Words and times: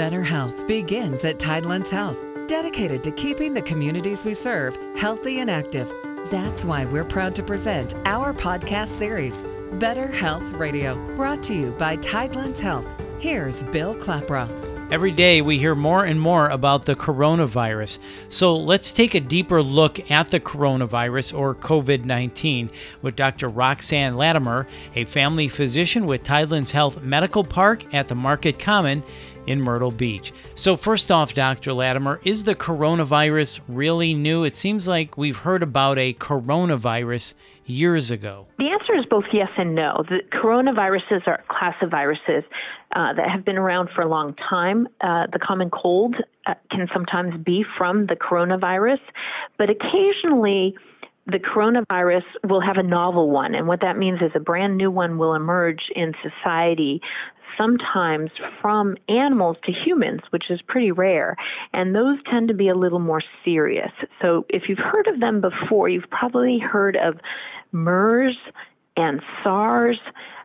Better 0.00 0.22
health 0.22 0.66
begins 0.66 1.26
at 1.26 1.38
Tidelands 1.38 1.90
Health, 1.90 2.16
dedicated 2.46 3.04
to 3.04 3.10
keeping 3.10 3.52
the 3.52 3.60
communities 3.60 4.24
we 4.24 4.32
serve 4.32 4.78
healthy 4.96 5.40
and 5.40 5.50
active. 5.50 5.92
That's 6.30 6.64
why 6.64 6.86
we're 6.86 7.04
proud 7.04 7.34
to 7.34 7.42
present 7.42 7.92
our 8.06 8.32
podcast 8.32 8.88
series, 8.88 9.44
Better 9.72 10.10
Health 10.10 10.54
Radio, 10.54 10.94
brought 11.16 11.42
to 11.42 11.54
you 11.54 11.72
by 11.72 11.98
Tidelands 11.98 12.60
Health. 12.60 12.88
Here's 13.18 13.62
Bill 13.64 13.94
Klaproth. 13.94 14.70
Every 14.90 15.12
day 15.12 15.40
we 15.40 15.56
hear 15.56 15.76
more 15.76 16.04
and 16.04 16.20
more 16.20 16.48
about 16.48 16.84
the 16.84 16.96
coronavirus. 16.96 18.00
So 18.28 18.56
let's 18.56 18.90
take 18.90 19.14
a 19.14 19.20
deeper 19.20 19.62
look 19.62 20.10
at 20.10 20.30
the 20.30 20.40
coronavirus 20.40 21.38
or 21.38 21.54
COVID 21.54 22.04
19 22.04 22.72
with 23.00 23.14
Dr. 23.14 23.48
Roxanne 23.48 24.16
Latimer, 24.16 24.66
a 24.96 25.04
family 25.04 25.46
physician 25.46 26.06
with 26.06 26.24
Tidelands 26.24 26.72
Health 26.72 27.02
Medical 27.02 27.44
Park 27.44 27.94
at 27.94 28.08
the 28.08 28.16
Market 28.16 28.58
Common 28.58 29.04
in 29.46 29.60
Myrtle 29.60 29.90
Beach. 29.90 30.32
So, 30.54 30.76
first 30.76 31.10
off, 31.10 31.34
Dr. 31.34 31.72
Latimer, 31.72 32.20
is 32.24 32.44
the 32.44 32.54
coronavirus 32.54 33.60
really 33.68 34.14
new? 34.14 34.44
It 34.44 34.56
seems 34.56 34.86
like 34.86 35.16
we've 35.16 35.36
heard 35.36 35.62
about 35.62 35.98
a 35.98 36.14
coronavirus 36.14 37.34
years 37.66 38.10
ago. 38.10 38.46
The 38.58 38.68
answer 38.68 38.96
is 38.96 39.04
both 39.06 39.24
yes 39.32 39.48
and 39.56 39.74
no. 39.74 40.04
The 40.08 40.20
coronaviruses 40.32 41.26
are 41.26 41.34
a 41.34 41.44
class 41.48 41.74
of 41.82 41.90
viruses 41.90 42.44
uh, 42.94 43.12
that 43.14 43.28
have 43.30 43.44
been 43.44 43.56
around 43.56 43.90
for 43.94 44.02
a 44.02 44.08
long 44.08 44.34
time. 44.48 44.88
Uh, 45.00 45.26
the 45.32 45.38
common 45.38 45.70
cold 45.70 46.16
uh, 46.46 46.54
can 46.70 46.88
sometimes 46.92 47.34
be 47.44 47.64
from 47.78 48.06
the 48.06 48.16
coronavirus, 48.16 49.00
but 49.56 49.68
occasionally, 49.70 50.74
the 51.26 51.38
coronavirus 51.38 52.24
will 52.44 52.60
have 52.60 52.76
a 52.76 52.82
novel 52.82 53.30
one. 53.30 53.54
And 53.54 53.66
what 53.66 53.80
that 53.82 53.96
means 53.96 54.20
is 54.20 54.32
a 54.34 54.40
brand 54.40 54.76
new 54.76 54.90
one 54.90 55.18
will 55.18 55.34
emerge 55.34 55.82
in 55.94 56.12
society 56.22 57.00
sometimes 57.58 58.30
from 58.60 58.96
animals 59.08 59.56
to 59.64 59.72
humans, 59.72 60.20
which 60.30 60.44
is 60.50 60.60
pretty 60.66 60.92
rare. 60.92 61.36
And 61.72 61.94
those 61.94 62.18
tend 62.30 62.48
to 62.48 62.54
be 62.54 62.68
a 62.68 62.74
little 62.74 63.00
more 63.00 63.22
serious. 63.44 63.90
So 64.22 64.46
if 64.48 64.64
you've 64.68 64.78
heard 64.78 65.06
of 65.06 65.20
them 65.20 65.40
before, 65.40 65.88
you've 65.88 66.10
probably 66.10 66.58
heard 66.58 66.96
of 66.96 67.18
MERS 67.72 68.36
and 68.96 69.20
SARS, 69.42 69.98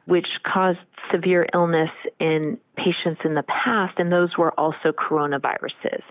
which 0.06 0.28
caused 0.46 0.80
severe 1.12 1.48
illness 1.54 1.90
in 2.20 2.58
patients 2.76 3.22
in 3.24 3.36
the 3.36 3.44
past, 3.44 3.98
and 3.98 4.12
those 4.12 4.38
were 4.38 4.58
also 4.60 4.92
coronaviruses. 4.92 6.02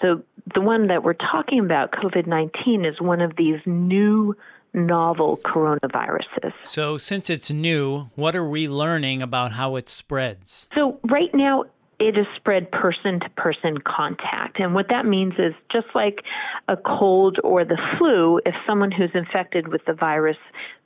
So 0.00 0.22
the 0.54 0.60
one 0.60 0.86
that 0.88 1.02
we're 1.02 1.14
talking 1.14 1.60
about, 1.60 1.92
COVID 1.92 2.26
19, 2.26 2.84
is 2.84 3.00
one 3.00 3.20
of 3.20 3.36
these 3.36 3.60
new 3.66 4.36
novel 4.74 5.38
coronaviruses. 5.44 6.52
So, 6.64 6.96
since 6.96 7.30
it's 7.30 7.50
new, 7.50 8.10
what 8.14 8.36
are 8.36 8.48
we 8.48 8.68
learning 8.68 9.22
about 9.22 9.52
how 9.52 9.76
it 9.76 9.88
spreads? 9.88 10.68
So, 10.74 11.00
right 11.04 11.34
now, 11.34 11.64
it 11.98 12.16
is 12.16 12.26
spread 12.36 12.70
person 12.70 13.18
to 13.20 13.28
person 13.30 13.78
contact. 13.78 14.60
And 14.60 14.74
what 14.74 14.88
that 14.90 15.04
means 15.04 15.34
is 15.38 15.52
just 15.72 15.88
like 15.94 16.22
a 16.68 16.76
cold 16.76 17.38
or 17.42 17.64
the 17.64 17.78
flu, 17.98 18.40
if 18.46 18.54
someone 18.66 18.92
who's 18.92 19.10
infected 19.14 19.68
with 19.68 19.84
the 19.84 19.94
virus 19.94 20.36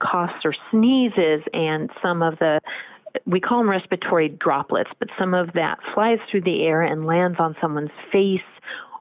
coughs 0.01 0.45
or 0.45 0.55
sneezes 0.71 1.43
and 1.53 1.91
some 2.01 2.23
of 2.23 2.39
the 2.39 2.61
we 3.27 3.41
call 3.41 3.59
them 3.59 3.69
respiratory 3.69 4.31
droplets, 4.31 4.89
but 4.99 5.09
some 5.19 5.35
of 5.35 5.53
that 5.53 5.79
flies 5.93 6.19
through 6.31 6.41
the 6.41 6.63
air 6.63 6.81
and 6.81 7.05
lands 7.05 7.37
on 7.39 7.55
someone's 7.61 7.91
face 8.11 8.41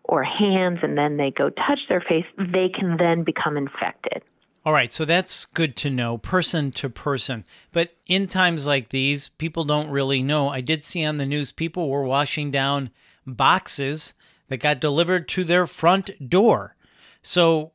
or 0.04 0.24
hands 0.24 0.80
and 0.82 0.98
then 0.98 1.18
they 1.18 1.32
go 1.32 1.50
touch 1.50 1.80
their 1.90 2.02
face, 2.02 2.26
they 2.38 2.70
can 2.70 2.98
then 2.98 3.24
become 3.24 3.58
infected. 3.58 4.24
All 4.64 4.74
right, 4.74 4.94
so 4.94 5.06
that's 5.06 5.46
good 5.46 5.76
to 5.78 5.90
know, 5.90 6.20
person 6.20 6.72
to 6.74 6.90
person. 6.90 7.46
But 7.72 7.96
in 8.06 8.28
times 8.28 8.68
like 8.68 8.90
these, 8.90 9.30
people 9.30 9.64
don't 9.64 9.90
really 9.90 10.22
know. 10.22 10.50
I 10.50 10.62
did 10.62 10.84
see 10.84 11.04
on 11.04 11.18
the 11.18 11.26
news 11.26 11.52
people 11.52 11.90
were 11.90 12.04
washing 12.04 12.52
down 12.52 12.92
boxes 13.26 14.14
that 14.50 14.58
got 14.58 14.80
delivered 14.80 15.28
to 15.30 15.44
their 15.44 15.66
front 15.66 16.30
door. 16.30 16.76
So, 17.24 17.72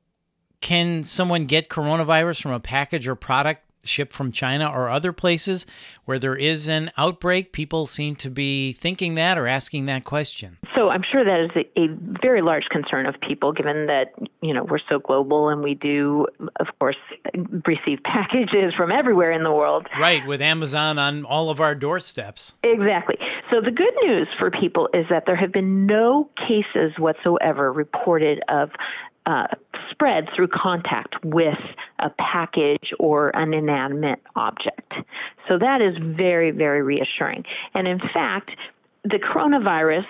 can 0.61 1.03
someone 1.05 1.47
get 1.47 1.69
coronavirus 1.69 2.43
from 2.43 2.53
a 2.53 2.61
package 2.61 3.07
or 3.07 3.15
product 3.15 3.66
shipped 3.89 4.13
from 4.13 4.33
China 4.33 4.69
or 4.69 4.91
other 4.91 5.13
places 5.13 5.67
where 6.05 6.19
there 6.19 6.37
is 6.37 6.69
an 6.69 6.91
outbreak? 6.97 7.53
People 7.53 7.87
seem 7.87 8.17
to 8.17 8.31
be 8.31 8.73
thinking 8.73 9.15
that 9.15 9.39
or 9.39 9.47
asking 9.47 9.87
that 9.87 10.05
question. 10.05 10.59
So 10.75 10.91
I'm 10.91 11.03
sure 11.11 11.25
that 11.25 11.41
is 11.41 11.65
a, 11.77 11.81
a, 11.81 11.89
very 12.23 12.43
large 12.43 12.65
concern 12.71 13.07
of 13.07 13.15
people, 13.21 13.53
given 13.53 13.87
that 13.87 14.13
you 14.43 14.53
know 14.53 14.65
we're 14.65 14.79
so 14.89 14.99
global 14.99 15.49
and 15.49 15.63
we 15.63 15.75
do, 15.75 16.27
of 16.61 16.67
course, 16.79 16.97
receive 17.67 18.01
packages 18.05 18.75
from 18.77 18.93
everywhere 18.93 19.33
in 19.33 19.43
the 19.43 19.53
world. 19.53 19.87
Right, 19.99 20.27
with 20.27 20.43
Amazon 20.43 20.99
on 20.99 21.25
all 21.25 21.51
of 21.51 21.61
our 21.61 21.75
doorsteps. 21.75 22.53
Exactly. 22.63 23.17
So 23.51 23.61
the 23.61 23.71
good 23.71 23.93
news 24.03 24.29
for 24.39 24.51
people 24.51 24.89
is 24.93 25.07
that 25.09 25.25
there 25.27 25.37
have 25.37 25.53
been 25.53 25.87
no 25.87 26.29
cases 26.37 26.93
whatsoever 26.99 27.73
reported 27.73 28.43
of 28.49 28.71
uh, 29.27 29.47
spread 29.91 30.29
through 30.35 30.49
contact 30.49 31.17
with 31.25 31.59
a 31.99 32.11
package 32.11 32.93
or 32.99 33.35
an 33.37 33.53
inanimate 33.53 34.21
object. 34.37 34.93
So 35.49 35.59
that 35.59 35.81
is 35.83 35.97
very, 36.17 36.51
very 36.51 36.83
reassuring. 36.83 37.45
And 37.75 37.89
in 37.89 37.99
fact, 37.99 38.53
the 39.05 39.19
coronavirus, 39.19 40.07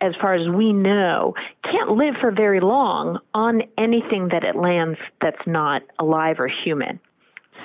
as 0.00 0.14
far 0.20 0.34
as 0.34 0.48
we 0.48 0.72
know, 0.72 1.34
can't 1.64 1.90
live 1.90 2.14
for 2.20 2.30
very 2.30 2.60
long 2.60 3.18
on 3.34 3.62
anything 3.76 4.28
that 4.28 4.44
it 4.44 4.56
lands 4.56 4.98
that's 5.20 5.46
not 5.46 5.82
alive 5.98 6.36
or 6.38 6.48
human. 6.48 7.00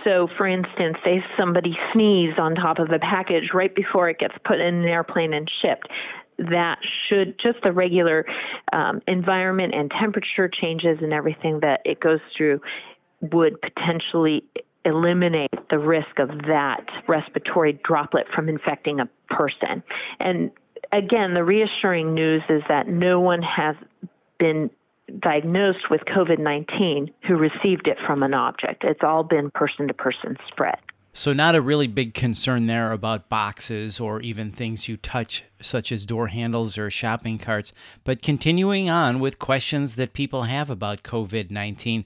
So, 0.04 0.28
for 0.38 0.48
instance, 0.48 0.98
say 1.06 1.24
somebody 1.38 1.78
sneezed 1.94 2.38
on 2.38 2.56
top 2.56 2.80
of 2.80 2.92
a 2.92 3.00
package 3.00 3.52
right 3.54 3.74
before 3.74 4.10
it 4.10 4.20
gets 4.20 4.36
put 4.44 4.60
in 4.60 4.76
an 4.76 4.86
airplane 4.86 5.34
and 5.34 5.50
shipped 5.62 5.88
that 6.38 6.80
should 7.08 7.40
just 7.40 7.60
the 7.64 7.72
regular 7.72 8.26
um, 8.72 9.02
environment 9.08 9.74
and 9.76 9.92
temperature 9.92 10.50
changes 10.50 11.00
and 11.02 11.14
everything 11.14 11.60
that 11.62 11.82
it 11.86 12.00
goes 12.00 12.20
through 12.36 12.62
would 13.22 13.62
potentially 13.62 14.44
eliminate 14.86 15.52
the 15.70 15.80
risk 15.80 16.20
of 16.20 16.30
that 16.48 16.86
respiratory 17.08 17.80
droplet 17.84 18.28
from 18.36 18.50
infecting 18.50 19.00
a 19.00 19.08
person. 19.30 19.82
And 20.20 20.52
again, 20.92 21.34
the 21.34 21.44
reassuring 21.44 22.14
news 22.14 22.42
is 22.50 22.62
that 22.68 22.88
no 22.88 23.20
one 23.20 23.42
has 23.42 23.76
been 24.40 24.70
diagnosed 25.20 25.90
with 25.90 26.02
COVID 26.02 26.40
19 26.40 27.12
who 27.28 27.36
received 27.36 27.88
it 27.88 27.98
from 28.06 28.24
an 28.24 28.34
object. 28.34 28.84
It's 28.84 29.04
all 29.04 29.24
been 29.24 29.52
person 29.52 29.88
to 29.88 29.94
person 29.94 30.38
spread. 30.48 30.78
So, 31.16 31.32
not 31.32 31.54
a 31.54 31.62
really 31.62 31.86
big 31.86 32.16
concern 32.16 32.66
there 32.66 32.92
about 32.92 33.30
boxes 33.30 34.00
or 34.00 34.20
even 34.22 34.52
things 34.52 34.88
you 34.88 34.98
touch, 34.98 35.44
such 35.62 35.92
as 35.92 36.08
door 36.08 36.30
handles 36.30 36.76
or 36.76 36.90
shopping 36.90 37.38
carts. 37.38 37.72
But 38.04 38.24
continuing 38.24 38.90
on 38.90 39.20
with 39.20 39.38
questions 39.38 39.96
that 39.96 40.14
people 40.14 40.44
have 40.44 40.72
about 40.72 41.04
COVID 41.04 41.52
19 41.52 42.06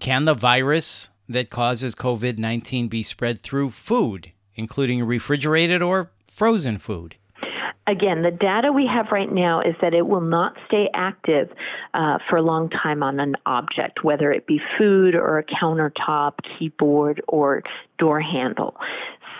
can 0.00 0.24
the 0.24 0.34
virus 0.34 1.10
that 1.28 1.50
causes 1.50 1.94
COVID 1.94 2.36
19 2.38 2.88
be 2.88 3.04
spread 3.04 3.42
through 3.42 3.70
food, 3.70 4.32
including 4.56 5.04
refrigerated 5.04 5.80
or 5.80 6.10
frozen 6.26 6.78
food? 6.78 7.14
Again, 7.88 8.22
the 8.22 8.30
data 8.30 8.70
we 8.72 8.86
have 8.86 9.06
right 9.10 9.32
now 9.32 9.60
is 9.60 9.74
that 9.80 9.94
it 9.94 10.06
will 10.06 10.20
not 10.20 10.54
stay 10.66 10.88
active 10.94 11.48
uh, 11.94 12.18
for 12.28 12.36
a 12.36 12.42
long 12.42 12.68
time 12.70 13.02
on 13.02 13.18
an 13.18 13.34
object, 13.46 14.04
whether 14.04 14.30
it 14.30 14.46
be 14.46 14.60
food 14.78 15.14
or 15.14 15.38
a 15.38 15.44
countertop, 15.44 16.34
keyboard, 16.58 17.22
or 17.26 17.62
door 17.98 18.20
handle. 18.20 18.76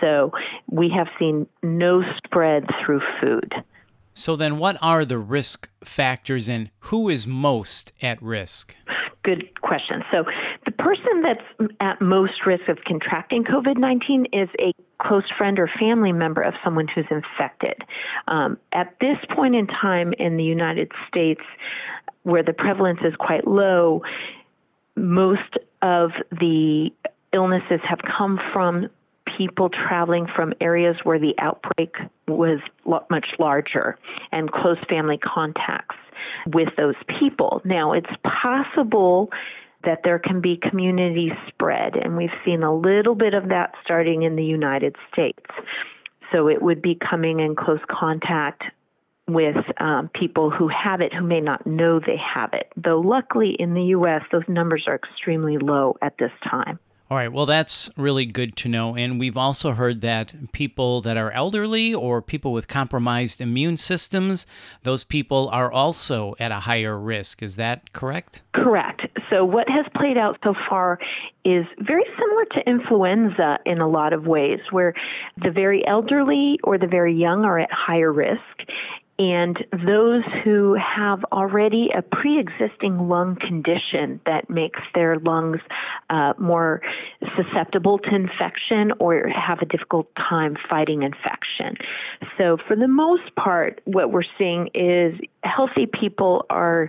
So 0.00 0.32
we 0.70 0.90
have 0.96 1.08
seen 1.18 1.46
no 1.62 2.02
spread 2.24 2.64
through 2.84 3.02
food. 3.20 3.52
So 4.14 4.34
then, 4.34 4.58
what 4.58 4.76
are 4.82 5.04
the 5.04 5.18
risk 5.18 5.68
factors 5.84 6.48
and 6.48 6.70
who 6.80 7.08
is 7.08 7.26
most 7.26 7.92
at 8.02 8.20
risk? 8.20 8.74
Good 9.28 9.60
question. 9.60 10.02
So, 10.10 10.24
the 10.64 10.70
person 10.70 11.20
that's 11.22 11.70
at 11.80 12.00
most 12.00 12.46
risk 12.46 12.66
of 12.68 12.78
contracting 12.86 13.44
COVID 13.44 13.76
19 13.76 14.24
is 14.32 14.48
a 14.58 14.72
close 15.02 15.30
friend 15.36 15.58
or 15.58 15.68
family 15.78 16.12
member 16.12 16.40
of 16.40 16.54
someone 16.64 16.88
who's 16.88 17.04
infected. 17.10 17.74
Um, 18.26 18.56
at 18.72 18.96
this 19.02 19.18
point 19.36 19.54
in 19.54 19.66
time 19.66 20.14
in 20.18 20.38
the 20.38 20.44
United 20.44 20.92
States, 21.08 21.42
where 22.22 22.42
the 22.42 22.54
prevalence 22.54 23.00
is 23.04 23.12
quite 23.16 23.46
low, 23.46 24.00
most 24.96 25.58
of 25.82 26.12
the 26.30 26.90
illnesses 27.34 27.80
have 27.86 28.00
come 28.00 28.40
from 28.54 28.88
people 29.36 29.68
traveling 29.68 30.26
from 30.34 30.54
areas 30.58 30.96
where 31.04 31.18
the 31.18 31.34
outbreak 31.38 31.96
was 32.26 32.60
much 33.10 33.26
larger 33.38 33.98
and 34.32 34.50
close 34.50 34.78
family 34.88 35.18
contacts 35.18 35.96
with 36.46 36.68
those 36.76 36.94
people. 37.18 37.60
Now, 37.64 37.92
it's 37.92 38.10
possible 38.22 39.30
that 39.84 40.00
there 40.04 40.18
can 40.18 40.40
be 40.40 40.56
community 40.56 41.30
spread, 41.48 41.94
and 41.94 42.16
we've 42.16 42.30
seen 42.44 42.62
a 42.62 42.74
little 42.74 43.14
bit 43.14 43.34
of 43.34 43.48
that 43.48 43.74
starting 43.84 44.22
in 44.22 44.36
the 44.36 44.44
United 44.44 44.96
States. 45.12 45.46
So 46.32 46.48
it 46.48 46.60
would 46.60 46.82
be 46.82 46.96
coming 46.96 47.40
in 47.40 47.54
close 47.54 47.80
contact 47.88 48.62
with 49.28 49.56
um, 49.78 50.10
people 50.14 50.50
who 50.50 50.68
have 50.68 51.00
it 51.00 51.12
who 51.12 51.22
may 51.22 51.40
not 51.40 51.66
know 51.66 52.00
they 52.00 52.16
have 52.16 52.54
it. 52.54 52.72
Though 52.76 53.00
luckily 53.00 53.54
in 53.58 53.74
the 53.74 53.82
U.S., 53.84 54.22
those 54.32 54.42
numbers 54.48 54.84
are 54.86 54.96
extremely 54.96 55.58
low 55.58 55.96
at 56.02 56.16
this 56.18 56.32
time. 56.50 56.78
All 57.10 57.16
right, 57.16 57.32
well, 57.32 57.46
that's 57.46 57.88
really 57.96 58.26
good 58.26 58.54
to 58.56 58.68
know. 58.68 58.94
And 58.94 59.18
we've 59.18 59.36
also 59.36 59.72
heard 59.72 60.02
that 60.02 60.52
people 60.52 61.00
that 61.02 61.16
are 61.16 61.30
elderly 61.30 61.94
or 61.94 62.20
people 62.20 62.52
with 62.52 62.68
compromised 62.68 63.40
immune 63.40 63.78
systems, 63.78 64.44
those 64.82 65.04
people 65.04 65.48
are 65.50 65.72
also 65.72 66.34
at 66.38 66.52
a 66.52 66.60
higher 66.60 66.98
risk. 66.98 67.42
Is 67.42 67.56
that 67.56 67.94
correct? 67.94 68.42
Correct. 68.54 69.06
So, 69.30 69.42
what 69.42 69.70
has 69.70 69.86
played 69.96 70.18
out 70.18 70.38
so 70.44 70.52
far 70.68 70.98
is 71.46 71.64
very 71.80 72.04
similar 72.18 72.44
to 72.52 72.70
influenza 72.70 73.58
in 73.64 73.80
a 73.80 73.88
lot 73.88 74.12
of 74.12 74.26
ways, 74.26 74.60
where 74.70 74.92
the 75.42 75.50
very 75.50 75.86
elderly 75.86 76.58
or 76.62 76.76
the 76.76 76.86
very 76.86 77.14
young 77.14 77.44
are 77.44 77.58
at 77.58 77.70
higher 77.72 78.12
risk. 78.12 78.42
And 79.18 79.58
those 79.84 80.22
who 80.44 80.74
have 80.74 81.24
already 81.32 81.88
a 81.96 82.02
pre 82.02 82.38
existing 82.38 83.08
lung 83.08 83.36
condition 83.36 84.20
that 84.26 84.48
makes 84.48 84.80
their 84.94 85.18
lungs 85.18 85.58
uh, 86.08 86.34
more 86.38 86.80
susceptible 87.36 87.98
to 87.98 88.14
infection 88.14 88.92
or 89.00 89.28
have 89.28 89.58
a 89.60 89.66
difficult 89.66 90.08
time 90.16 90.56
fighting 90.70 91.02
infection. 91.02 91.76
So, 92.36 92.58
for 92.68 92.76
the 92.76 92.86
most 92.86 93.34
part, 93.34 93.80
what 93.84 94.12
we're 94.12 94.22
seeing 94.38 94.68
is 94.72 95.14
healthy 95.42 95.86
people 95.86 96.46
are 96.48 96.88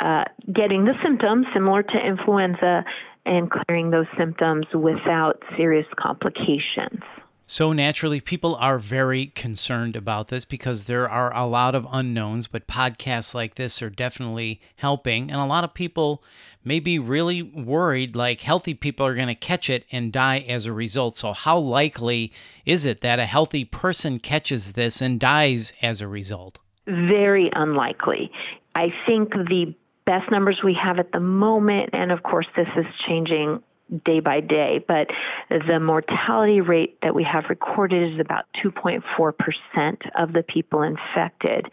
uh, 0.00 0.24
getting 0.50 0.86
the 0.86 0.94
symptoms 1.02 1.46
similar 1.52 1.82
to 1.82 1.98
influenza 1.98 2.84
and 3.26 3.50
clearing 3.50 3.90
those 3.90 4.06
symptoms 4.16 4.66
without 4.72 5.42
serious 5.56 5.86
complications. 5.98 7.02
So 7.48 7.72
naturally, 7.72 8.20
people 8.20 8.56
are 8.56 8.80
very 8.80 9.26
concerned 9.26 9.94
about 9.94 10.28
this 10.28 10.44
because 10.44 10.84
there 10.84 11.08
are 11.08 11.32
a 11.32 11.46
lot 11.46 11.76
of 11.76 11.86
unknowns, 11.92 12.48
but 12.48 12.66
podcasts 12.66 13.34
like 13.34 13.54
this 13.54 13.80
are 13.80 13.88
definitely 13.88 14.60
helping. 14.74 15.30
And 15.30 15.40
a 15.40 15.46
lot 15.46 15.62
of 15.62 15.72
people 15.72 16.24
may 16.64 16.80
be 16.80 16.98
really 16.98 17.42
worried 17.42 18.16
like 18.16 18.40
healthy 18.40 18.74
people 18.74 19.06
are 19.06 19.14
going 19.14 19.28
to 19.28 19.36
catch 19.36 19.70
it 19.70 19.84
and 19.92 20.12
die 20.12 20.40
as 20.40 20.66
a 20.66 20.72
result. 20.72 21.16
So, 21.16 21.32
how 21.32 21.56
likely 21.56 22.32
is 22.64 22.84
it 22.84 23.00
that 23.02 23.20
a 23.20 23.26
healthy 23.26 23.64
person 23.64 24.18
catches 24.18 24.72
this 24.72 25.00
and 25.00 25.20
dies 25.20 25.72
as 25.80 26.00
a 26.00 26.08
result? 26.08 26.58
Very 26.88 27.48
unlikely. 27.54 28.32
I 28.74 28.92
think 29.06 29.30
the 29.30 29.72
best 30.04 30.32
numbers 30.32 30.60
we 30.64 30.76
have 30.82 30.98
at 30.98 31.12
the 31.12 31.20
moment, 31.20 31.90
and 31.92 32.10
of 32.10 32.24
course, 32.24 32.46
this 32.56 32.68
is 32.76 32.86
changing 33.06 33.62
day 34.04 34.20
by 34.20 34.40
day, 34.40 34.84
but 34.86 35.08
the 35.48 35.78
mortality 35.78 36.60
rate 36.60 36.98
that 37.02 37.14
we 37.14 37.22
have 37.24 37.44
recorded 37.48 38.14
is 38.14 38.20
about 38.20 38.46
2.4% 38.64 40.10
of 40.18 40.32
the 40.32 40.42
people 40.42 40.82
infected. 40.82 41.66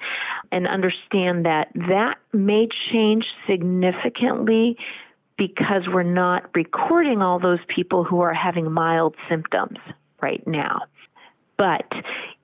And 0.52 0.68
understand 0.68 1.46
that 1.46 1.70
that 1.74 2.18
may 2.32 2.68
change 2.92 3.26
significantly 3.50 4.78
because 5.38 5.88
we're 5.92 6.04
not 6.04 6.50
recording 6.54 7.22
all 7.24 7.40
those 7.40 7.60
people 7.68 8.04
who 8.04 8.22
are 8.22 8.34
having 8.34 8.72
mild 8.72 9.16
symptoms 9.28 9.80
right 10.22 10.46
now. 10.46 10.82
But 11.58 11.86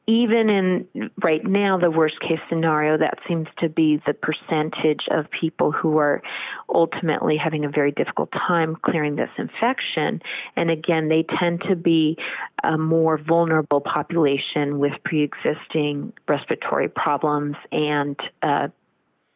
even 0.10 0.50
in 0.50 1.12
right 1.22 1.46
now, 1.46 1.78
the 1.78 1.92
worst 1.92 2.20
case 2.20 2.40
scenario, 2.50 2.98
that 2.98 3.20
seems 3.28 3.48
to 3.60 3.70
be 3.70 4.02
the 4.08 4.14
percentage 4.16 5.08
of 5.12 5.30
people 5.30 5.72
who 5.72 6.00
are 6.00 6.24
ultimately 6.68 7.38
having 7.38 7.64
a 7.64 7.70
very 7.70 7.92
difficult 7.92 8.32
time 8.32 8.76
clearing 8.82 9.18
this 9.18 9.30
infection. 9.38 10.20
And 10.56 10.72
again, 10.72 11.10
they 11.10 11.24
tend 11.40 11.62
to 11.70 11.76
be 11.76 12.18
a 12.64 12.76
more 12.76 13.20
vulnerable 13.20 13.82
population 13.82 14.80
with 14.80 14.94
pre 15.06 15.22
existing 15.22 16.12
respiratory 16.28 16.90
problems 16.90 17.56
and 17.72 18.20
uh, 18.42 18.70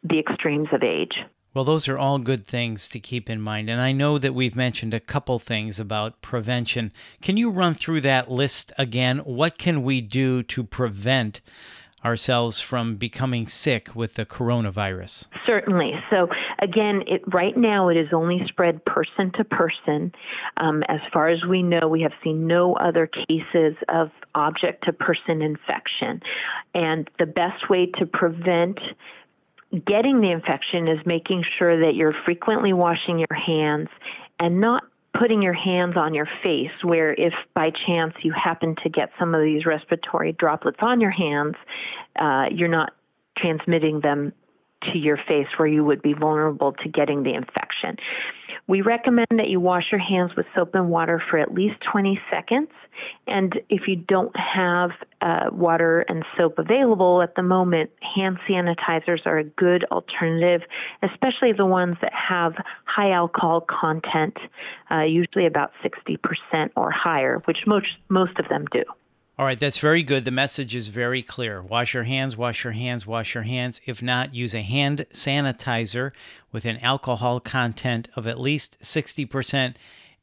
the 0.02 0.18
extremes 0.18 0.68
of 0.72 0.82
age. 0.82 1.14
Well, 1.54 1.64
those 1.64 1.86
are 1.86 1.96
all 1.96 2.18
good 2.18 2.48
things 2.48 2.88
to 2.88 2.98
keep 2.98 3.30
in 3.30 3.40
mind. 3.40 3.70
And 3.70 3.80
I 3.80 3.92
know 3.92 4.18
that 4.18 4.34
we've 4.34 4.56
mentioned 4.56 4.92
a 4.92 4.98
couple 4.98 5.38
things 5.38 5.78
about 5.78 6.20
prevention. 6.20 6.90
Can 7.22 7.36
you 7.36 7.48
run 7.48 7.74
through 7.74 8.00
that 8.00 8.28
list 8.28 8.72
again? 8.76 9.18
What 9.18 9.56
can 9.56 9.84
we 9.84 10.00
do 10.00 10.42
to 10.42 10.64
prevent 10.64 11.40
ourselves 12.04 12.60
from 12.60 12.96
becoming 12.96 13.46
sick 13.46 13.94
with 13.94 14.14
the 14.14 14.26
coronavirus? 14.26 15.28
Certainly. 15.46 15.92
So, 16.10 16.28
again, 16.58 17.02
it, 17.06 17.22
right 17.32 17.56
now 17.56 17.88
it 17.88 17.96
is 17.96 18.08
only 18.12 18.42
spread 18.46 18.84
person 18.84 19.30
to 19.36 19.44
person. 19.44 20.12
Um, 20.56 20.82
as 20.88 21.00
far 21.12 21.28
as 21.28 21.44
we 21.48 21.62
know, 21.62 21.86
we 21.88 22.02
have 22.02 22.12
seen 22.24 22.48
no 22.48 22.74
other 22.74 23.06
cases 23.06 23.76
of 23.88 24.10
object 24.34 24.84
to 24.86 24.92
person 24.92 25.40
infection. 25.40 26.20
And 26.74 27.08
the 27.20 27.26
best 27.26 27.70
way 27.70 27.86
to 27.98 28.06
prevent 28.06 28.78
getting 29.86 30.20
the 30.20 30.30
infection 30.30 30.88
is 30.88 30.98
making 31.04 31.44
sure 31.58 31.80
that 31.80 31.94
you're 31.94 32.14
frequently 32.24 32.72
washing 32.72 33.18
your 33.18 33.34
hands 33.34 33.88
and 34.40 34.60
not 34.60 34.84
putting 35.18 35.42
your 35.42 35.54
hands 35.54 35.96
on 35.96 36.12
your 36.12 36.28
face, 36.42 36.72
where 36.82 37.12
if 37.14 37.32
by 37.54 37.70
chance 37.86 38.14
you 38.22 38.32
happen 38.32 38.74
to 38.82 38.88
get 38.88 39.10
some 39.18 39.34
of 39.34 39.42
these 39.42 39.64
respiratory 39.64 40.32
droplets 40.32 40.78
on 40.80 41.00
your 41.00 41.10
hands, 41.10 41.54
uh, 42.18 42.46
you're 42.50 42.68
not 42.68 42.92
transmitting 43.38 44.00
them 44.00 44.32
to 44.92 44.98
your 44.98 45.16
face 45.28 45.46
where 45.56 45.68
you 45.68 45.84
would 45.84 46.02
be 46.02 46.12
vulnerable 46.12 46.72
to 46.72 46.88
getting 46.88 47.22
the 47.22 47.32
infection. 47.32 47.96
We 48.66 48.80
recommend 48.80 49.26
that 49.30 49.48
you 49.48 49.60
wash 49.60 49.92
your 49.92 50.00
hands 50.00 50.32
with 50.36 50.46
soap 50.54 50.74
and 50.74 50.88
water 50.88 51.22
for 51.30 51.38
at 51.38 51.52
least 51.52 51.76
20 51.92 52.18
seconds. 52.30 52.70
And 53.26 53.60
if 53.68 53.86
you 53.86 53.96
don't 53.96 54.34
have 54.36 54.90
uh, 55.20 55.50
water 55.52 56.00
and 56.08 56.24
soap 56.36 56.58
available 56.58 57.20
at 57.20 57.34
the 57.34 57.42
moment, 57.42 57.90
hand 58.16 58.38
sanitizers 58.48 59.26
are 59.26 59.38
a 59.38 59.44
good 59.44 59.84
alternative, 59.90 60.62
especially 61.02 61.52
the 61.52 61.66
ones 61.66 61.96
that 62.00 62.12
have 62.14 62.54
high 62.84 63.10
alcohol 63.10 63.60
content, 63.60 64.36
uh, 64.90 65.02
usually 65.02 65.46
about 65.46 65.72
60% 65.84 66.70
or 66.76 66.90
higher, 66.90 67.42
which 67.44 67.66
most, 67.66 67.88
most 68.08 68.38
of 68.38 68.48
them 68.48 68.64
do. 68.72 68.84
All 69.36 69.44
right, 69.44 69.58
that's 69.58 69.78
very 69.78 70.04
good. 70.04 70.24
The 70.24 70.30
message 70.30 70.76
is 70.76 70.88
very 70.88 71.20
clear. 71.20 71.60
Wash 71.60 71.92
your 71.92 72.04
hands, 72.04 72.36
wash 72.36 72.62
your 72.62 72.72
hands, 72.72 73.04
wash 73.04 73.34
your 73.34 73.42
hands. 73.42 73.80
If 73.84 74.00
not, 74.00 74.32
use 74.32 74.54
a 74.54 74.62
hand 74.62 75.06
sanitizer 75.10 76.12
with 76.52 76.64
an 76.64 76.78
alcohol 76.78 77.40
content 77.40 78.06
of 78.14 78.28
at 78.28 78.38
least 78.38 78.78
60% 78.80 79.74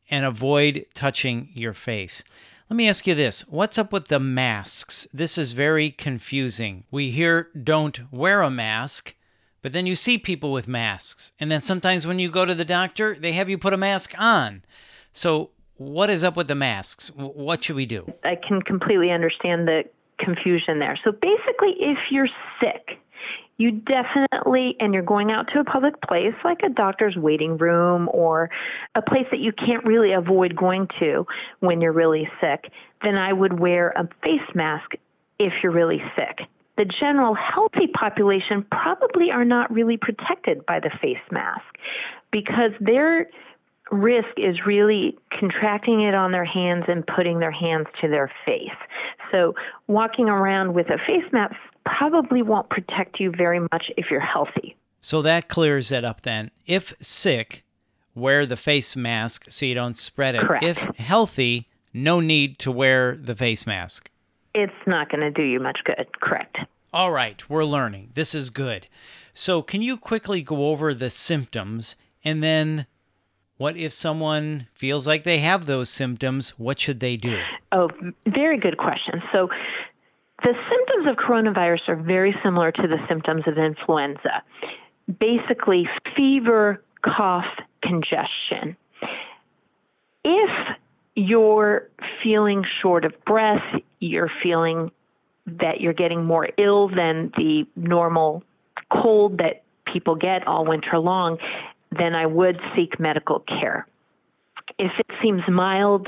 and 0.09 0.25
avoid 0.25 0.85
touching 0.93 1.49
your 1.53 1.73
face. 1.73 2.23
Let 2.69 2.77
me 2.77 2.87
ask 2.87 3.05
you 3.05 3.13
this 3.13 3.41
what's 3.49 3.77
up 3.77 3.91
with 3.91 4.07
the 4.07 4.19
masks? 4.19 5.05
This 5.13 5.37
is 5.37 5.51
very 5.51 5.91
confusing. 5.91 6.85
We 6.89 7.11
hear 7.11 7.49
don't 7.61 7.99
wear 8.13 8.41
a 8.41 8.49
mask, 8.49 9.13
but 9.61 9.73
then 9.73 9.85
you 9.85 9.95
see 9.97 10.17
people 10.17 10.53
with 10.53 10.69
masks. 10.69 11.33
And 11.37 11.51
then 11.51 11.59
sometimes 11.59 12.07
when 12.07 12.19
you 12.19 12.31
go 12.31 12.45
to 12.45 12.55
the 12.55 12.63
doctor, 12.63 13.13
they 13.19 13.33
have 13.33 13.49
you 13.49 13.57
put 13.57 13.73
a 13.73 13.77
mask 13.77 14.13
on. 14.17 14.63
So, 15.11 15.49
what 15.81 16.09
is 16.09 16.23
up 16.23 16.37
with 16.37 16.47
the 16.47 16.55
masks? 16.55 17.11
What 17.15 17.63
should 17.63 17.75
we 17.75 17.85
do? 17.85 18.11
I 18.23 18.35
can 18.35 18.61
completely 18.61 19.11
understand 19.11 19.67
the 19.67 19.83
confusion 20.19 20.79
there. 20.79 20.97
So 21.03 21.11
basically, 21.11 21.75
if 21.79 21.97
you're 22.11 22.29
sick, 22.61 22.99
you 23.57 23.71
definitely, 23.71 24.75
and 24.79 24.93
you're 24.93 25.03
going 25.03 25.31
out 25.31 25.47
to 25.53 25.59
a 25.59 25.63
public 25.63 25.99
place 26.01 26.33
like 26.43 26.59
a 26.63 26.69
doctor's 26.69 27.15
waiting 27.15 27.57
room 27.57 28.09
or 28.13 28.49
a 28.95 29.01
place 29.01 29.25
that 29.31 29.39
you 29.39 29.51
can't 29.51 29.83
really 29.85 30.13
avoid 30.13 30.55
going 30.55 30.87
to 30.99 31.25
when 31.59 31.81
you're 31.81 31.91
really 31.91 32.27
sick, 32.39 32.71
then 33.03 33.17
I 33.17 33.33
would 33.33 33.59
wear 33.59 33.89
a 33.89 34.07
face 34.23 34.55
mask 34.55 34.91
if 35.39 35.53
you're 35.63 35.71
really 35.71 36.01
sick. 36.15 36.47
The 36.77 36.85
general 36.99 37.35
healthy 37.35 37.87
population 37.87 38.65
probably 38.71 39.31
are 39.31 39.45
not 39.45 39.71
really 39.71 39.97
protected 39.97 40.65
by 40.65 40.79
the 40.79 40.91
face 41.01 41.17
mask 41.31 41.65
because 42.31 42.71
they're 42.79 43.27
risk 43.91 44.29
is 44.37 44.65
really 44.65 45.17
contracting 45.37 46.01
it 46.01 46.15
on 46.15 46.31
their 46.31 46.45
hands 46.45 46.85
and 46.87 47.05
putting 47.05 47.39
their 47.39 47.51
hands 47.51 47.87
to 48.01 48.07
their 48.07 48.31
face. 48.45 48.69
So, 49.31 49.53
walking 49.87 50.27
around 50.27 50.73
with 50.73 50.87
a 50.89 50.97
face 51.05 51.29
mask 51.31 51.55
probably 51.85 52.41
won't 52.41 52.69
protect 52.69 53.19
you 53.19 53.31
very 53.31 53.59
much 53.59 53.91
if 53.97 54.07
you're 54.09 54.19
healthy. 54.19 54.75
So, 55.01 55.21
that 55.21 55.47
clears 55.47 55.91
it 55.91 56.03
up 56.03 56.21
then. 56.21 56.51
If 56.65 56.93
sick, 57.01 57.63
wear 58.15 58.45
the 58.45 58.57
face 58.57 58.95
mask 58.95 59.45
so 59.49 59.65
you 59.65 59.75
don't 59.75 59.97
spread 59.97 60.35
it. 60.35 60.41
Correct. 60.41 60.63
If 60.63 60.77
healthy, 60.95 61.67
no 61.93 62.19
need 62.19 62.59
to 62.59 62.71
wear 62.71 63.15
the 63.15 63.35
face 63.35 63.65
mask. 63.65 64.09
It's 64.53 64.73
not 64.85 65.09
going 65.09 65.21
to 65.21 65.31
do 65.31 65.43
you 65.43 65.59
much 65.59 65.79
good. 65.85 66.07
Correct. 66.19 66.57
All 66.93 67.11
right, 67.11 67.49
we're 67.49 67.63
learning. 67.63 68.09
This 68.13 68.35
is 68.35 68.49
good. 68.49 68.87
So, 69.33 69.61
can 69.61 69.81
you 69.81 69.97
quickly 69.97 70.41
go 70.41 70.69
over 70.69 70.93
the 70.93 71.09
symptoms 71.09 71.95
and 72.23 72.43
then 72.43 72.85
what 73.61 73.77
if 73.77 73.93
someone 73.93 74.67
feels 74.73 75.05
like 75.05 75.23
they 75.23 75.37
have 75.37 75.67
those 75.67 75.87
symptoms? 75.87 76.57
What 76.57 76.79
should 76.79 76.99
they 76.99 77.15
do? 77.15 77.37
Oh, 77.71 77.91
very 78.25 78.57
good 78.57 78.79
question. 78.79 79.21
So, 79.31 79.49
the 80.41 80.55
symptoms 80.67 81.07
of 81.07 81.15
coronavirus 81.23 81.87
are 81.89 81.95
very 81.95 82.35
similar 82.43 82.71
to 82.71 82.81
the 82.87 82.97
symptoms 83.07 83.43
of 83.45 83.59
influenza. 83.59 84.41
Basically, 85.19 85.87
fever, 86.15 86.81
cough, 87.05 87.45
congestion. 87.83 88.75
If 90.25 90.77
you're 91.13 91.87
feeling 92.23 92.65
short 92.81 93.05
of 93.05 93.13
breath, 93.25 93.79
you're 93.99 94.31
feeling 94.41 94.89
that 95.45 95.81
you're 95.81 95.93
getting 95.93 96.25
more 96.25 96.49
ill 96.57 96.87
than 96.87 97.31
the 97.37 97.67
normal 97.75 98.41
cold 98.91 99.37
that 99.37 99.61
people 99.85 100.15
get 100.15 100.47
all 100.47 100.65
winter 100.65 100.97
long, 100.97 101.37
then 101.91 102.15
I 102.15 102.25
would 102.25 102.59
seek 102.75 102.99
medical 102.99 103.39
care. 103.39 103.87
If 104.77 104.91
it 104.97 105.07
seems 105.21 105.41
mild, 105.49 106.07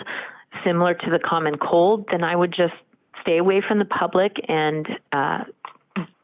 similar 0.64 0.94
to 0.94 1.10
the 1.10 1.20
common 1.20 1.58
cold, 1.58 2.06
then 2.12 2.24
I 2.24 2.36
would 2.36 2.54
just 2.54 2.74
stay 3.22 3.38
away 3.38 3.62
from 3.68 3.80
the 3.80 3.86
public 3.86 4.34
and 4.48 4.88
uh, 5.12 5.44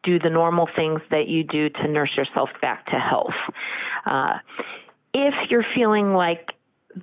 do 0.04 0.20
the 0.20 0.30
normal 0.30 0.68
things 0.76 1.02
that 1.12 1.28
you 1.28 1.44
do 1.44 1.70
to 1.70 1.88
nurse 1.88 2.16
yourself 2.16 2.50
back 2.62 2.86
to 2.88 3.00
health. 3.00 3.34
Uh, 4.06 4.40
if 5.14 5.34
you're 5.50 5.66
feeling 5.76 6.14
like 6.14 6.54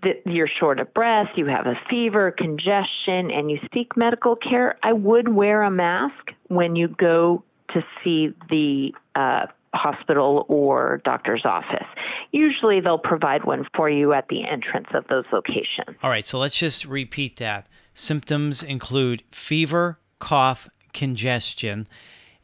that 0.02 0.22
you're 0.24 0.48
short 0.48 0.80
of 0.80 0.92
breath, 0.94 1.28
you 1.36 1.46
have 1.46 1.66
a 1.66 1.78
fever, 1.88 2.30
congestion, 2.30 3.30
and 3.30 3.50
you 3.50 3.58
seek 3.72 3.96
medical 3.96 4.36
care, 4.36 4.78
I 4.82 4.92
would 4.92 5.28
wear 5.28 5.62
a 5.62 5.70
mask 5.70 6.32
when 6.48 6.76
you 6.76 6.88
go 6.88 7.44
to 7.72 7.84
see 8.02 8.34
the 8.50 8.92
uh, 9.14 9.46
hospital 9.76 10.44
or 10.48 11.00
doctor's 11.04 11.44
office. 11.44 11.86
Usually 12.32 12.80
they'll 12.80 12.98
provide 12.98 13.44
one 13.44 13.64
for 13.74 13.88
you 13.88 14.12
at 14.12 14.28
the 14.28 14.46
entrance 14.46 14.88
of 14.94 15.06
those 15.08 15.24
locations. 15.32 15.96
All 16.02 16.10
right, 16.10 16.24
so 16.24 16.38
let's 16.38 16.56
just 16.56 16.84
repeat 16.84 17.36
that. 17.36 17.68
Symptoms 17.94 18.62
include 18.62 19.22
fever, 19.30 19.98
cough, 20.18 20.68
congestion, 20.92 21.86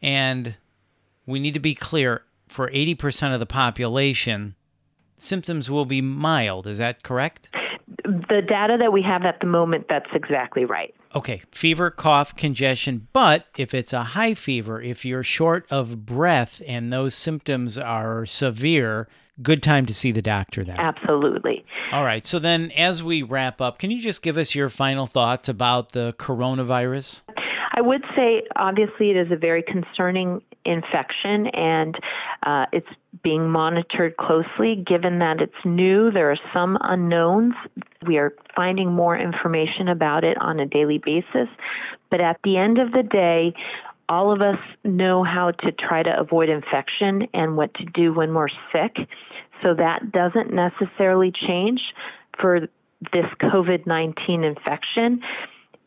and 0.01 0.57
we 1.27 1.39
need 1.39 1.55
to 1.55 1.61
be 1.61 1.75
clear 1.75 2.23
for 2.49 2.71
80% 2.71 3.35
of 3.35 3.41
the 3.41 3.47
population, 3.47 4.55
symptoms 5.17 5.71
will 5.71 5.87
be 5.87 6.01
mild. 6.01 6.67
Is 6.67 6.79
that 6.79 7.03
correct? 7.03 7.51
The 8.05 8.43
data 8.47 8.77
that 8.81 8.93
we 8.93 9.03
have 9.03 9.25
at 9.25 9.41
the 9.41 9.47
moment, 9.47 9.87
that's 9.89 10.11
exactly 10.15 10.65
right. 10.65 10.95
Okay, 11.15 11.43
fever, 11.51 11.91
cough, 11.91 12.35
congestion. 12.37 13.09
But 13.13 13.47
if 13.57 13.75
it's 13.75 13.93
a 13.93 14.03
high 14.03 14.35
fever, 14.35 14.81
if 14.81 15.05
you're 15.05 15.23
short 15.23 15.67
of 15.71 16.07
breath 16.07 16.63
and 16.67 16.93
those 16.93 17.15
symptoms 17.15 17.77
are 17.77 18.25
severe, 18.25 19.09
good 19.43 19.63
time 19.63 19.87
to 19.87 19.95
see 19.95 20.13
the 20.13 20.23
doctor 20.23 20.65
then. 20.65 20.79
Absolutely. 20.79 21.65
All 21.93 22.05
right. 22.05 22.25
So 22.25 22.39
then, 22.39 22.71
as 22.73 23.03
we 23.03 23.23
wrap 23.23 23.61
up, 23.61 23.79
can 23.79 23.91
you 23.91 24.01
just 24.01 24.23
give 24.23 24.39
us 24.39 24.55
your 24.55 24.69
final 24.69 25.07
thoughts 25.07 25.49
about 25.49 25.93
the 25.93 26.15
coronavirus? 26.19 27.23
I 27.75 27.81
would 27.81 28.05
say, 28.17 28.43
obviously, 28.57 29.11
it 29.11 29.17
is 29.17 29.31
a 29.31 29.37
very 29.37 29.63
concerning 29.63 30.43
infection 30.65 31.47
and 31.49 31.99
uh, 32.45 32.67
it's 32.73 32.89
being 33.23 33.49
monitored 33.49 34.17
closely. 34.17 34.77
Given 34.77 35.19
that 35.19 35.41
it's 35.41 35.65
new, 35.65 36.11
there 36.11 36.31
are 36.31 36.39
some 36.53 36.79
unknowns. 36.81 37.55
We 38.07 38.19
are 38.19 38.35
finding 38.55 38.93
more 38.93 39.17
information 39.17 39.89
about 39.89 40.25
it 40.25 40.37
on 40.39 40.61
a 40.61 40.67
daily 40.67 40.99
basis. 40.99 41.49
But 42.11 42.21
at 42.21 42.39
the 42.45 42.57
end 42.57 42.79
of 42.79 42.93
the 42.93 43.03
day, 43.03 43.55
all 44.09 44.33
of 44.33 44.43
us 44.43 44.59
know 44.85 45.25
how 45.25 45.53
to 45.53 45.73
try 45.73 46.03
to 46.03 46.19
avoid 46.19 46.49
infection 46.49 47.29
and 47.33 47.57
what 47.57 47.73
to 47.75 47.85
do 47.85 48.13
when 48.13 48.35
we're 48.35 48.49
sick. 48.73 48.97
So 49.63 49.75
that 49.75 50.13
doesn't 50.13 50.53
necessarily 50.53 51.33
change 51.33 51.81
for 52.39 52.69
this 53.13 53.27
COVID 53.41 53.87
19 53.87 54.45
infection. 54.45 55.23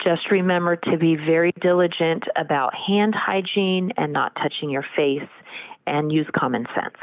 Just 0.06 0.30
remember 0.30 0.76
to 0.76 0.98
be 0.98 1.16
very 1.16 1.52
diligent 1.62 2.26
about 2.36 2.74
hand 2.76 3.16
hygiene 3.16 3.92
and 3.98 4.14
not 4.14 4.36
touching 4.36 4.70
your 4.70 4.86
face 4.96 5.28
and 5.88 6.12
use 6.12 6.28
common 6.38 6.68
sense. 6.76 6.94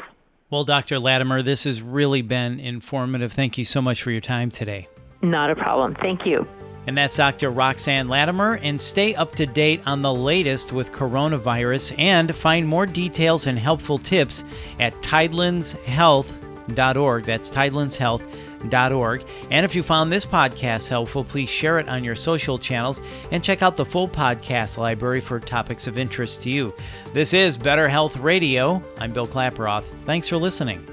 Well, 0.49 0.63
Dr. 0.63 0.99
Latimer, 0.99 1.41
this 1.41 1.65
has 1.65 1.81
really 1.81 2.21
been 2.21 2.61
informative. 2.61 3.33
Thank 3.33 3.57
you 3.57 3.65
so 3.65 3.81
much 3.81 4.03
for 4.03 4.11
your 4.11 4.21
time 4.21 4.49
today. 4.49 4.87
Not 5.21 5.49
a 5.49 5.55
problem. 5.55 5.95
Thank 5.95 6.25
you. 6.25 6.47
And 6.87 6.97
that's 6.97 7.17
Dr. 7.17 7.49
Roxanne 7.49 8.07
Latimer. 8.07 8.53
And 8.63 8.79
stay 8.79 9.13
up 9.15 9.35
to 9.35 9.45
date 9.45 9.81
on 9.85 10.01
the 10.01 10.13
latest 10.13 10.71
with 10.71 10.93
coronavirus 10.93 11.99
and 11.99 12.33
find 12.33 12.65
more 12.67 12.85
details 12.85 13.47
and 13.47 13.59
helpful 13.59 13.97
tips 13.97 14.45
at 14.79 14.93
tidelandshealth.org. 15.01 17.25
That's 17.25 17.51
tidelandshealth.org 17.51 18.52
org. 18.91 19.23
And 19.51 19.65
if 19.65 19.75
you 19.75 19.83
found 19.83 20.11
this 20.11 20.25
podcast 20.25 20.89
helpful, 20.89 21.23
please 21.23 21.49
share 21.49 21.79
it 21.79 21.89
on 21.89 22.03
your 22.03 22.15
social 22.15 22.57
channels 22.57 23.01
and 23.31 23.43
check 23.43 23.61
out 23.61 23.77
the 23.77 23.85
full 23.85 24.07
podcast 24.07 24.77
library 24.77 25.21
for 25.21 25.39
topics 25.39 25.87
of 25.87 25.97
interest 25.97 26.43
to 26.43 26.49
you. 26.49 26.73
This 27.13 27.33
is 27.33 27.57
Better 27.57 27.87
Health 27.87 28.17
Radio. 28.17 28.83
I'm 28.99 29.13
Bill 29.13 29.27
Klaproth. 29.27 29.85
Thanks 30.05 30.27
for 30.27 30.37
listening. 30.37 30.92